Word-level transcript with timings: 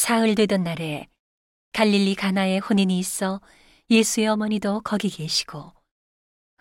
사흘 0.00 0.34
되던 0.34 0.62
날에 0.62 1.08
갈릴리 1.74 2.14
가나에 2.14 2.56
혼인이 2.56 2.98
있어 2.98 3.38
예수의 3.90 4.28
어머니도 4.28 4.80
거기 4.80 5.10
계시고 5.10 5.74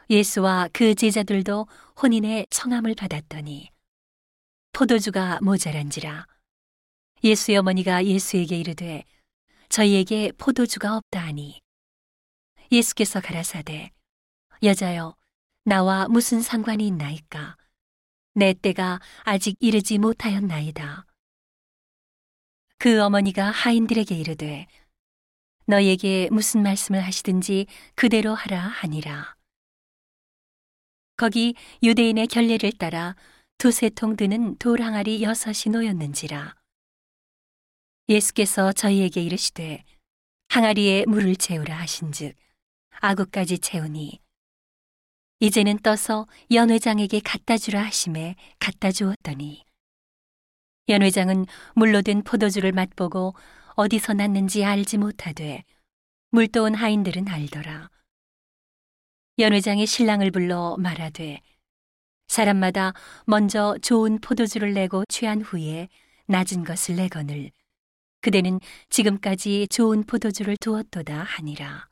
예수와 0.09 0.67
그 0.73 0.93
제자들도 0.93 1.65
혼인의 2.01 2.47
청함을 2.49 2.95
받았더니 2.95 3.69
포도주가 4.73 5.39
모자란지라 5.41 6.27
예수의 7.23 7.59
어머니가 7.59 8.05
예수에게 8.05 8.59
이르되 8.59 9.05
저희에게 9.69 10.33
포도주가 10.37 10.97
없다 10.97 11.21
하니 11.21 11.61
예수께서 12.73 13.21
가라사대 13.21 13.91
여자여 14.63 15.15
나와 15.63 16.09
무슨 16.09 16.41
상관이 16.41 16.85
있나이까? 16.87 17.55
내 18.33 18.51
때가 18.51 18.99
아직 19.23 19.55
이르지 19.61 19.97
못하였나이다 19.97 21.08
그 22.81 23.01
어머니가 23.01 23.51
하인들에게 23.51 24.15
이르되 24.15 24.65
너에게 25.65 26.29
무슨 26.31 26.63
말씀을 26.63 27.01
하시든지 27.01 27.67
그대로 27.93 28.33
하라 28.33 28.57
하니라. 28.57 29.35
거기 31.17 31.55
유대인의 31.83 32.27
결례를 32.27 32.71
따라 32.71 33.17
두세 33.57 33.89
통 33.89 34.15
드는 34.15 34.57
돌 34.59 34.81
항아리 34.81 35.21
여섯이 35.21 35.73
놓였는지라. 35.73 36.55
예수께서 38.07 38.71
저희에게 38.71 39.23
이르시되 39.23 39.83
항아리에 40.47 41.03
물을 41.05 41.35
채우라 41.35 41.77
하신즉 41.77 42.33
아구까지 43.01 43.59
채우니 43.59 44.21
이제는 45.41 45.79
떠서 45.79 46.27
연회장에게 46.49 47.19
갖다 47.19 47.57
주라 47.57 47.83
하심에 47.83 48.35
갖다 48.57 48.93
주었더니 48.93 49.68
연 50.89 51.01
회장은 51.01 51.45
물로 51.75 52.01
된 52.01 52.23
포도주를 52.23 52.71
맛보고 52.71 53.33
어디서 53.75 54.13
났는지 54.13 54.65
알지 54.65 54.97
못하되 54.97 55.63
물도온 56.31 56.75
하인들은 56.75 57.27
알더라 57.27 57.89
연 59.39 59.53
회장이 59.53 59.85
신랑을 59.85 60.31
불러 60.31 60.75
말하되 60.77 61.41
사람마다 62.27 62.93
먼저 63.25 63.77
좋은 63.81 64.19
포도주를 64.19 64.73
내고 64.73 65.03
취한 65.07 65.41
후에 65.41 65.89
낮은 66.27 66.63
것을 66.63 66.95
내거늘 66.95 67.51
그대는 68.21 68.59
지금까지 68.89 69.67
좋은 69.69 70.03
포도주를 70.03 70.57
두었도다 70.57 71.23
하니라. 71.23 71.87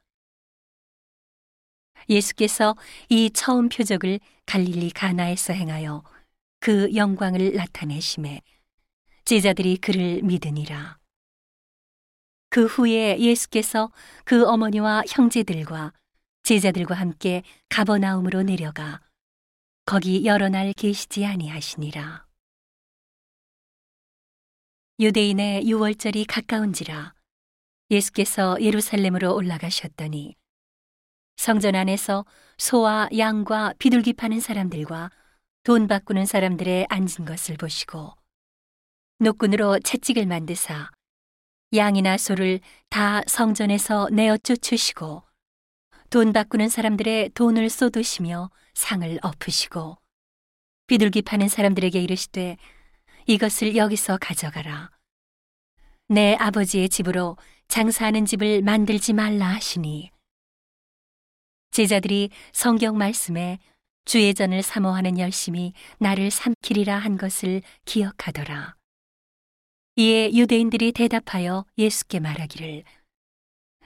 예수께서 2.09 2.75
이 3.09 3.31
처음 3.31 3.69
표적을 3.69 4.19
갈릴리 4.45 4.91
가나에서 4.91 5.53
행하여 5.53 6.03
그 6.59 6.93
영광을 6.95 7.55
나타내심에 7.55 8.41
제자들이 9.27 9.75
그를 9.75 10.21
믿으니라. 10.23 10.99
그 12.49 12.65
후에 12.65 13.19
예수께서 13.19 13.91
그 14.23 14.47
어머니와 14.47 15.03
형제들과 15.05 15.91
제자들과 16.43 16.95
함께 16.95 17.43
가버나움으로 17.67 18.43
내려가 18.43 19.01
거기 19.85 20.23
여러 20.23 20.47
날 20.47 20.71
계시지 20.71 21.25
아니하시니라. 21.25 22.25
유대인의 25.01 25.67
유월절이 25.67 26.23
가까운지라 26.23 27.13
예수께서 27.91 28.55
예루살렘으로 28.61 29.35
올라가셨더니 29.35 30.37
성전 31.35 31.75
안에서 31.75 32.25
소와 32.57 33.09
양과 33.17 33.73
비둘기 33.77 34.13
파는 34.13 34.39
사람들과 34.39 35.11
돈 35.63 35.89
바꾸는 35.89 36.25
사람들의 36.25 36.87
앉은 36.89 37.25
것을 37.25 37.57
보시고 37.57 38.15
노끈으로 39.19 39.79
채찍을 39.79 40.27
만드사 40.27 40.91
양이나 41.73 42.17
소를 42.17 42.59
다 42.89 43.21
성전에서 43.25 44.09
내어 44.11 44.37
쫓으시고 44.37 45.23
돈 46.11 46.33
바꾸는 46.33 46.69
사람들의 46.69 47.31
돈을 47.33 47.69
쏟으시며 47.69 48.51
상을 48.75 49.19
엎으시고 49.23 49.97
비둘기 50.85 51.23
파는 51.23 51.49
사람들에게 51.49 51.99
이르시되 51.99 52.57
이것을 53.25 53.75
여기서 53.75 54.19
가져가라. 54.21 54.91
내 56.07 56.35
아버지의 56.35 56.87
집으로 56.87 57.37
장사하는 57.67 58.25
집을 58.25 58.61
만들지 58.61 59.13
말라 59.13 59.47
하시니 59.47 60.11
제자들이 61.71 62.29
성경 62.53 62.97
말씀에 62.97 63.57
주의 64.05 64.33
전을 64.33 64.61
사모하는 64.61 65.17
열심이 65.19 65.73
나를 65.97 66.31
삼키리라 66.31 66.97
한 66.97 67.17
것을 67.17 67.61
기억하더라. 67.83 68.76
이에 69.99 70.31
유대인들이 70.31 70.91
대답하여 70.91 71.65
예수께 71.75 72.19
말하기를 72.19 72.83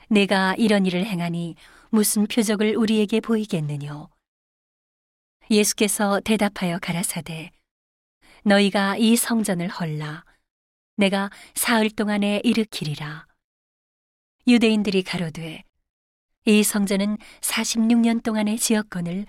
내가 0.10 0.56
이런 0.58 0.86
일을 0.86 1.06
행하니 1.06 1.56
무슨 1.90 2.28
표적을 2.28 2.76
우리에게 2.76 3.22
보이겠느뇨. 3.22 4.10
예수께서 5.50 6.20
대답하여 6.20 6.80
가라사대 6.80 7.52
너희가 8.44 8.98
이 8.98 9.16
성전을 9.16 9.70
헐라 9.70 10.26
내가 10.98 11.30
사흘 11.56 11.90
동안에 11.90 12.42
일으키리라. 12.44 13.26
유대인들이 14.48 15.04
가로되 15.04 15.64
이 16.44 16.64
성전은 16.64 17.20
46년 17.40 18.22
동안의 18.22 18.58
지역권을 18.58 19.28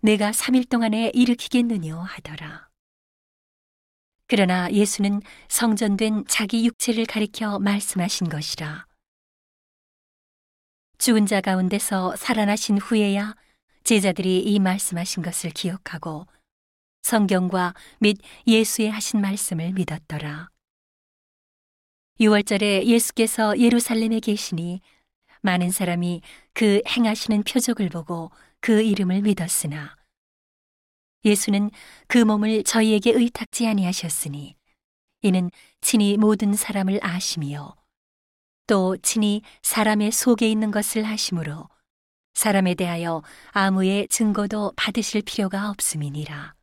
내가 0.00 0.32
3일 0.32 0.68
동안에 0.68 1.12
일으키겠느뇨 1.14 2.00
하더라. 2.00 2.65
그러나 4.28 4.70
예수는 4.70 5.22
성전된 5.48 6.24
자기 6.26 6.64
육체를 6.66 7.06
가리켜 7.06 7.58
말씀하신 7.58 8.28
것이라. 8.28 8.86
죽은 10.98 11.26
자 11.26 11.40
가운데서 11.40 12.16
살아나신 12.16 12.78
후에야 12.78 13.34
제자들이 13.84 14.40
이 14.40 14.58
말씀하신 14.58 15.22
것을 15.22 15.50
기억하고 15.50 16.26
성경과 17.02 17.74
및 18.00 18.18
예수의 18.46 18.90
하신 18.90 19.20
말씀을 19.20 19.72
믿었더라. 19.72 20.50
6월절에 22.18 22.84
예수께서 22.84 23.58
예루살렘에 23.58 24.18
계시니 24.20 24.80
많은 25.42 25.70
사람이 25.70 26.22
그 26.52 26.82
행하시는 26.88 27.44
표적을 27.44 27.90
보고 27.90 28.32
그 28.60 28.82
이름을 28.82 29.20
믿었으나 29.22 29.96
예수는 31.24 31.70
그 32.08 32.18
몸을 32.18 32.64
저희에게 32.64 33.12
의탁지 33.12 33.66
아니하셨으니 33.66 34.56
이는 35.22 35.50
친히 35.80 36.16
모든 36.16 36.54
사람을 36.54 37.00
아심이요 37.02 37.74
또 38.66 38.96
친히 38.98 39.42
사람의 39.62 40.12
속에 40.12 40.48
있는 40.48 40.70
것을 40.70 41.04
하심으로 41.04 41.68
사람에 42.34 42.74
대하여 42.74 43.22
아무의 43.52 44.08
증거도 44.08 44.72
받으실 44.76 45.22
필요가 45.22 45.70
없음이니라. 45.70 46.55